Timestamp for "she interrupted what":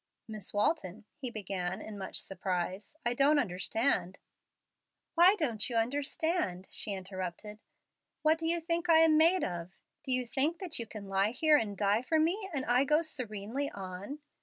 6.71-8.39